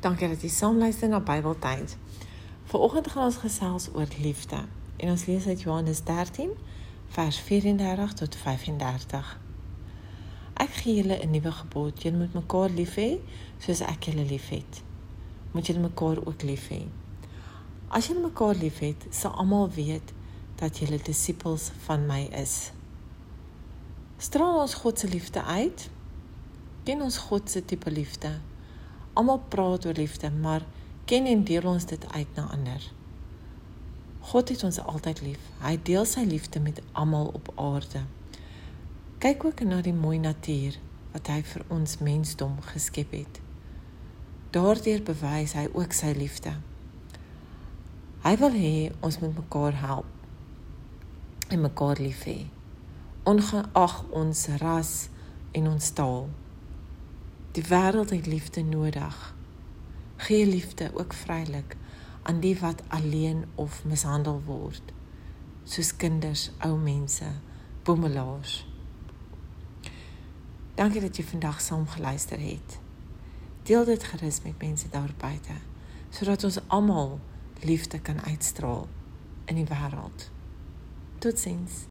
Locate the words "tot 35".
8.12-9.34